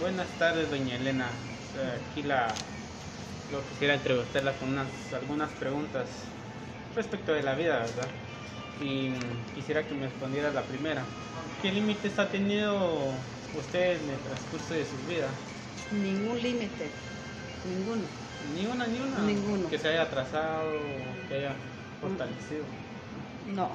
[0.00, 1.26] Buenas tardes, doña Elena.
[2.10, 2.48] Aquí la
[3.52, 6.06] lo quisiera entrevistarla con unas, algunas preguntas
[6.96, 8.08] respecto de la vida, ¿verdad?
[8.80, 9.10] Y
[9.54, 11.02] quisiera que me respondiera la primera.
[11.60, 13.12] ¿Qué límites ha tenido
[13.58, 15.28] usted en el transcurso de su vida?
[15.92, 16.88] Ningún límite,
[17.68, 18.02] ninguno.
[18.54, 19.18] Ni una, ni una.
[19.18, 19.68] Ninguno.
[19.68, 20.70] Que se haya atrasado,
[21.28, 21.52] que haya
[22.00, 22.64] fortalecido.
[23.54, 23.70] No.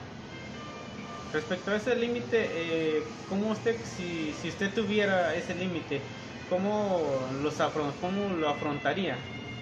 [1.35, 2.37] Respecto a ese límite,
[2.97, 5.97] eh, ¿cómo usted, si, si usted tuviera ese límite,
[6.45, 9.15] ¿cómo, los afron- ¿cómo lo afrontaría?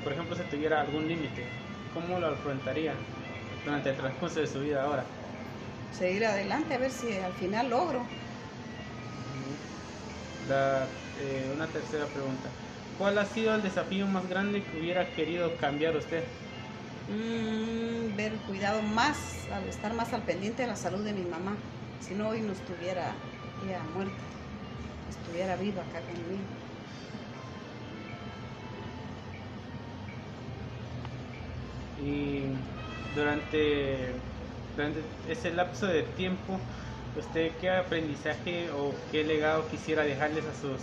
[0.04, 1.44] Por ejemplo, si tuviera algún límite,
[1.90, 2.94] ¿cómo lo afrontaría
[3.63, 5.04] durante el transcurso de su vida ahora?
[5.98, 8.02] Seguir adelante a ver si al final logro.
[10.38, 12.55] La, eh, una tercera pregunta.
[12.94, 16.26] ¿Cuál ha sido el desafío más grande que hubiera querido cambiar usted?
[18.63, 19.17] Cuidado más,
[19.52, 21.58] al estar más al pendiente de la salud de mi mamá.
[21.99, 23.13] Si no, hoy no estuviera
[23.67, 24.13] ya muerta,
[25.09, 26.45] estuviera viva acá conmigo.
[32.01, 32.43] Y
[33.13, 34.13] durante,
[34.77, 36.57] durante ese lapso de tiempo,
[37.20, 40.79] ¿usted qué aprendizaje o qué legado quisiera dejarles a sus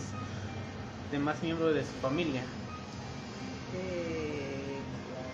[1.11, 2.43] demás miembros de su familia?
[3.75, 4.81] Eh,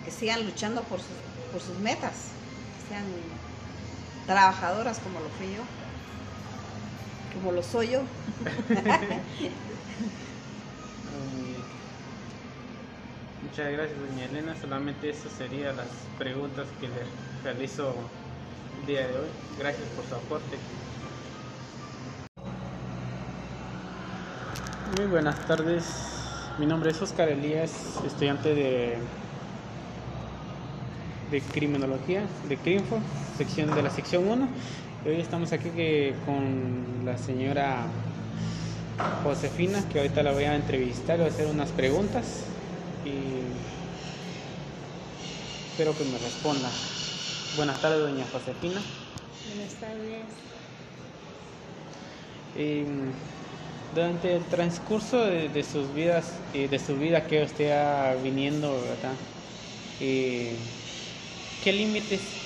[0.05, 1.09] que sigan luchando por sus,
[1.51, 2.36] por sus metas,
[2.87, 3.05] sean
[4.25, 5.63] trabajadoras como lo fui yo,
[7.33, 8.01] como lo soy yo.
[13.43, 14.55] Muchas gracias, doña Elena.
[14.59, 17.03] Solamente esas serían las preguntas que le
[17.43, 17.95] realizo
[18.81, 19.29] el día de hoy.
[19.57, 20.57] Gracias por su aporte.
[24.97, 25.85] Muy buenas tardes.
[26.59, 27.71] Mi nombre es Oscar Elías,
[28.05, 28.97] estudiante de,
[31.31, 32.99] de Criminología, de CRIMFO,
[33.37, 34.47] sección de la sección 1.
[35.05, 37.85] Y hoy estamos aquí que- con la señora
[39.23, 42.45] Josefina, que ahorita la voy a entrevistar, le voy a hacer unas preguntas
[43.05, 43.41] y
[45.71, 46.69] espero que me responda.
[47.55, 48.81] Buenas tardes, doña Josefina.
[49.53, 50.23] Buenas tardes.
[52.55, 52.85] Eh,
[53.93, 58.81] durante el transcurso de, de sus vidas, eh, de su vida que usted ha viniendo,
[58.81, 59.13] ¿verdad?
[59.99, 60.57] Eh,
[61.59, 62.37] ¿Qué límites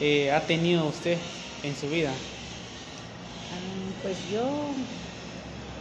[0.00, 1.18] eh, ha tenido usted
[1.62, 2.12] en su vida?
[3.50, 4.74] Ah, pues yo,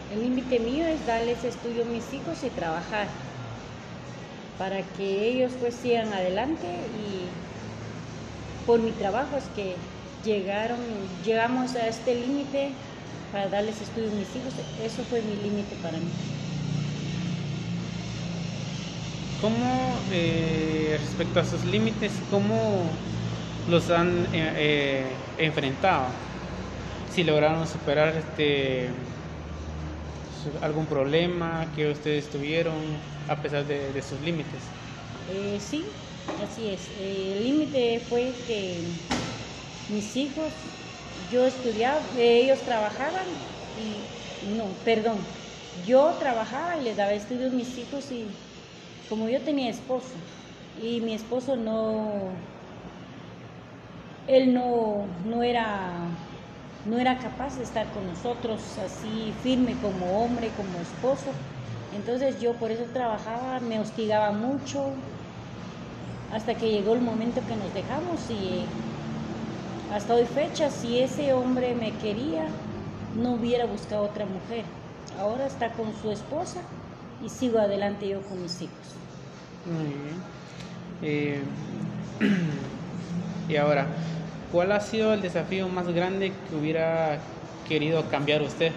[0.09, 3.07] el límite mío es darles estudio a mis hijos y trabajar
[4.57, 7.39] para que ellos pues sigan adelante y
[8.65, 9.75] por mi trabajo es que
[10.23, 12.75] llegaron, llegamos a este límite
[13.31, 14.55] para darles estudio a mis hijos.
[14.77, 16.38] Eso fue mi límite para mí.
[19.39, 22.91] ¿Cómo, eh, respecto a sus límites, cómo
[23.65, 26.13] los han eh, eh, enfrentado?
[27.05, 28.93] Si lograron superar este
[30.61, 34.73] algún problema que ustedes tuvieron a pesar de, de sus límites.
[35.25, 36.01] Eh, sí,
[36.37, 36.89] así es.
[36.95, 38.83] El límite fue que
[39.87, 40.53] mis hijos,
[41.15, 43.27] yo estudiaba, ellos trabajaban
[43.75, 45.33] y, no, perdón,
[45.73, 48.48] yo trabajaba y les daba estudios a mis hijos y
[49.09, 50.15] como yo tenía esposo
[50.81, 52.47] y mi esposo no,
[54.27, 56.25] él no, no era
[56.85, 61.31] no era capaz de estar con nosotros así firme como hombre, como esposo.
[61.91, 65.03] Entonces yo por eso trabajaba, me hostigaba mucho,
[66.29, 68.69] hasta que llegó el momento que nos dejamos y
[69.87, 72.63] hasta hoy fecha, si ese hombre me quería,
[73.11, 74.65] no hubiera buscado otra mujer.
[75.11, 76.61] Ahora está con su esposa
[77.25, 78.75] y sigo adelante yo con mis hijos.
[79.65, 80.23] Muy bien.
[81.01, 81.39] Eh,
[83.49, 83.87] y ahora,
[84.51, 87.17] ¿cuál ha sido el desafío más grande que hubiera
[87.67, 88.71] querido cambiar usted?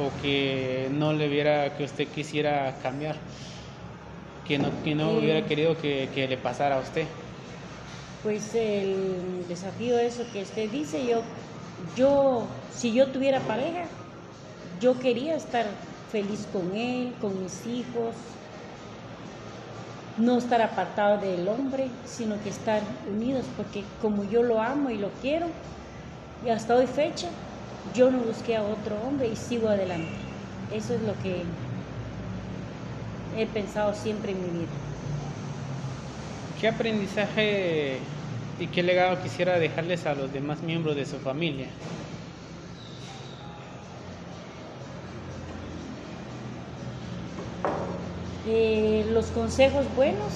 [0.00, 3.16] O que no le hubiera, que usted quisiera cambiar.
[4.46, 5.18] Que no, que no Eh.
[5.18, 7.04] hubiera querido que, que le pasara a usted.
[8.22, 11.22] Pues el desafío eso que usted dice, yo,
[11.96, 12.44] yo,
[12.76, 13.84] si yo tuviera pareja,
[14.80, 15.66] yo quería estar
[16.10, 18.14] feliz con él, con mis hijos,
[20.18, 22.82] no estar apartado del hombre, sino que estar
[23.14, 25.46] unidos, porque como yo lo amo y lo quiero,
[26.44, 27.28] y hasta hoy fecha,
[27.94, 30.08] yo no busqué a otro hombre y sigo adelante.
[30.74, 31.42] Eso es lo que
[33.36, 34.72] he pensado siempre en mi vida.
[36.60, 37.98] ¿Qué aprendizaje
[38.58, 41.66] y qué legado quisiera dejarles a los demás miembros de su familia?
[49.12, 50.32] Los consejos buenos.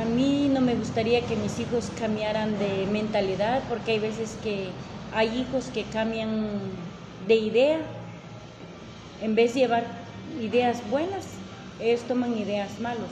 [0.00, 4.68] A mí no me gustaría que mis hijos cambiaran de mentalidad porque hay veces que
[5.14, 6.48] hay hijos que cambian
[7.26, 7.78] de idea
[9.22, 9.84] en vez de llevar
[10.42, 11.26] ideas buenas,
[11.80, 13.10] ellos toman ideas malas.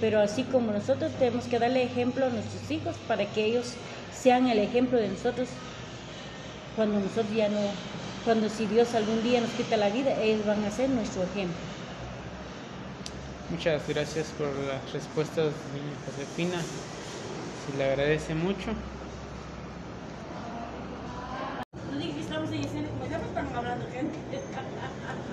[0.00, 3.74] Pero así como nosotros tenemos que darle ejemplo a nuestros hijos para que ellos
[4.10, 5.48] sean el ejemplo de nosotros
[6.76, 7.60] cuando nosotros ya no,
[8.24, 11.73] cuando si Dios algún día nos quita la vida, ellos van a ser nuestro ejemplo.
[13.50, 15.52] Muchas gracias por las respuestas,
[16.06, 16.56] Josefina.
[17.66, 18.70] Se le agradece mucho.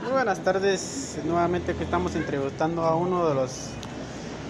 [0.03, 1.19] Muy buenas tardes.
[1.25, 3.69] Nuevamente que estamos entrevistando a uno de los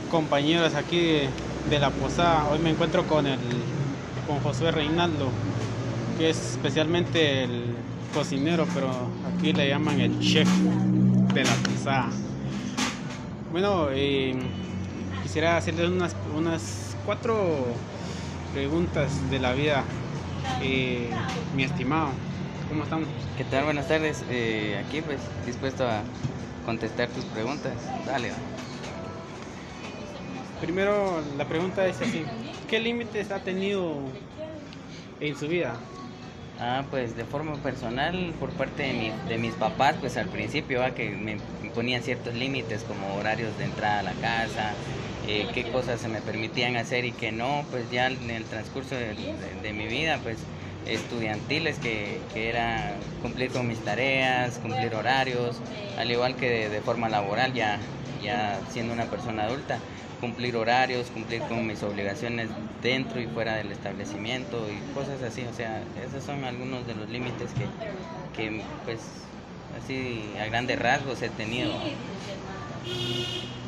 [0.09, 1.29] compañeros aquí
[1.69, 2.47] de, la posada.
[2.51, 3.39] Hoy me encuentro con el
[4.27, 5.29] con Josué Reinaldo,
[6.17, 7.75] que es especialmente el
[8.13, 8.89] cocinero, pero
[9.35, 10.49] aquí le llaman el chef
[11.33, 12.09] de la posada.
[13.51, 14.33] Bueno, eh,
[15.21, 17.35] quisiera hacerle unas, unas cuatro
[18.53, 19.83] preguntas de la vida,
[20.61, 21.11] eh,
[21.53, 22.13] mi estimado.
[22.69, 23.09] ¿Cómo estamos?
[23.35, 23.65] ¿Qué tal?
[23.65, 24.23] Buenas tardes.
[24.29, 26.01] Eh, aquí pues dispuesto a
[26.65, 27.75] contestar tus preguntas.
[28.05, 28.31] Dale.
[30.61, 32.23] Primero la pregunta es así,
[32.69, 34.13] ¿qué límites ha tenido
[35.19, 35.75] en su vida?
[36.63, 41.09] Ah, pues de forma personal, por parte de, de mis papás, pues al principio, que
[41.09, 41.37] me
[41.73, 44.75] ponían ciertos límites como horarios de entrada a la casa,
[45.27, 48.93] eh, qué cosas se me permitían hacer y qué no, pues ya en el transcurso
[48.93, 50.37] de, mi vida, pues
[50.85, 55.59] estudiantiles, que, que, era cumplir con mis tareas, cumplir horarios,
[55.97, 57.79] al igual que de, forma laboral, ya,
[58.23, 59.79] ya siendo una persona adulta
[60.21, 65.45] cumplir horarios, cumplir con mis obligaciones dentro y fuera del establecimiento y cosas así.
[65.47, 67.73] O sea, esos son algunos de los límites que,
[68.33, 69.29] que pues,
[69.71, 71.99] así a grandes rasgos he tenido.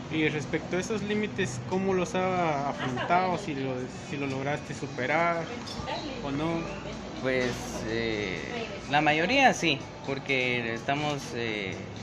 [0.10, 3.38] Y respecto a esos límites, ¿cómo los ha afrontado?
[3.38, 5.50] Si lo, si lo lograste superar
[6.22, 6.68] o no.
[7.20, 11.94] Pues eh, la mayoría sí, porque estamos eh,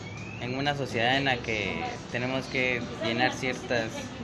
[0.41, 4.15] en una sociedad en la que tenemos que llenar ciertas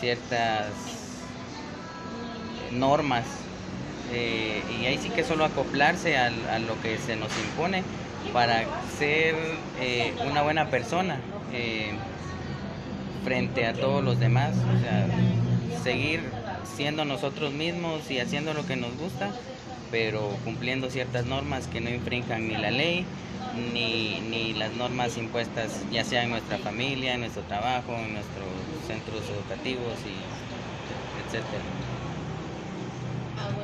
[0.00, 0.66] ciertas
[2.72, 3.24] normas
[4.12, 6.30] eh, y ahí sí que solo acoplarse a,
[6.60, 7.82] lo que se nos impone
[8.32, 8.64] para
[8.98, 9.34] ser
[9.80, 11.18] eh, una buena persona
[11.52, 11.90] eh,
[13.24, 15.06] frente a todos los demás, o sea,
[15.82, 16.22] seguir
[16.76, 19.30] siendo nosotros mismos y haciendo lo que nos gusta,
[19.90, 23.14] pero cumpliendo ciertas normas que no infrinjan ni la ley
[23.50, 28.84] ni, ni las normas impuestas ya sea en nuestra familia, en nuestro trabajo, en nuestros
[28.84, 30.38] centros educativos y
[31.14, 31.74] etcétera.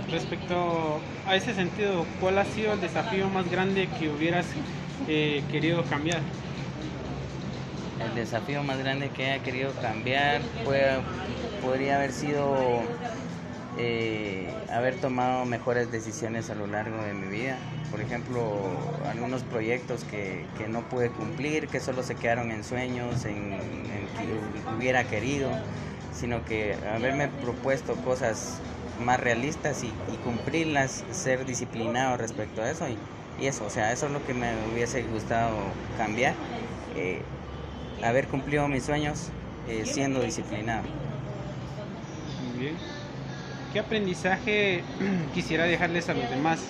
[0.07, 4.59] Respecto a ese sentido, ¿cuál ha sido el desafío más grande que hubieras
[5.07, 6.35] eh, querido cambiar?
[7.99, 10.51] El desafío más grande que haya querido cambiar
[11.61, 12.99] podría haber sido
[13.77, 17.57] eh, haber tomado mejores decisiones a lo largo de mi vida.
[17.91, 18.41] Por ejemplo,
[19.09, 23.59] algunos proyectos que, que no pude cumplir, que solo se quedaron en sueños, en,
[24.19, 25.51] que hubiera querido,
[26.13, 28.59] sino que haberme propuesto cosas
[29.01, 29.93] más realistas y,
[30.23, 32.87] cumplirlas, ser disciplinado respecto a eso.
[32.89, 35.57] Y, eso, o sea, eso es lo que me hubiese gustado
[35.99, 36.35] cambiar.
[36.97, 37.21] Eh,
[38.03, 39.31] haber cumplido mis sueños
[39.69, 40.85] eh, siendo disciplinado.
[42.53, 43.04] Muy bien.
[43.75, 44.85] ¿Qué aprendizaje
[45.35, 46.61] quisiera dejarles a los demás?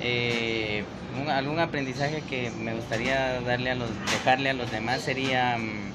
[0.00, 0.82] Eh,
[1.28, 5.92] algún aprendizaje que me gustaría darle a los, dejarle a los demás sería mm,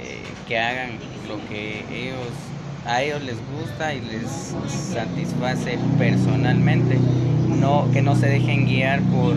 [0.00, 0.98] eh, que hagan
[1.28, 2.26] lo que ellos
[2.86, 6.98] a ellos les gusta y les satisface personalmente,
[7.60, 9.36] no que no se dejen guiar por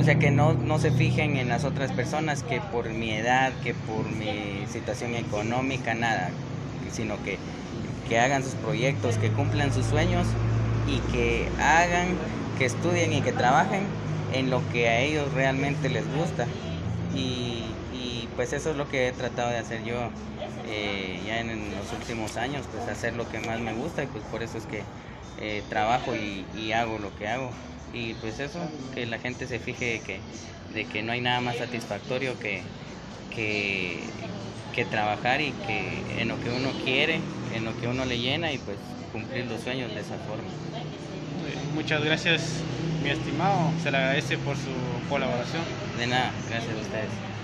[0.00, 3.52] o sea que no, no se fijen en las otras personas que por mi edad,
[3.62, 6.30] que por mi situación económica, nada,
[6.92, 7.38] sino que
[8.08, 10.26] que hagan sus proyectos, que cumplan sus sueños
[10.86, 12.16] y que hagan,
[12.58, 13.84] que estudien y que trabajen
[14.32, 16.46] en lo que a ellos realmente les gusta.
[17.14, 17.62] Y,
[18.36, 20.10] pues eso es lo que he tratado de hacer yo
[20.68, 24.22] eh, ya en, los últimos años, pues hacer lo que más me gusta y pues
[24.24, 24.82] por eso es que
[25.40, 27.50] eh, trabajo y, hago lo que hago.
[27.94, 28.58] Y pues eso,
[28.94, 30.20] que la gente se fije que,
[30.74, 32.60] de que no hay nada más satisfactorio que,
[33.34, 34.00] que,
[34.74, 37.20] que trabajar y que en lo que uno quiere,
[37.56, 38.76] en lo que uno le llena y pues
[39.12, 40.44] cumplir los sueños de esa forma.
[41.74, 42.42] Muchas gracias,
[43.02, 43.70] mi estimado.
[43.82, 45.62] Se le agradece por su colaboración.
[45.98, 47.35] De nada, gracias a ustedes.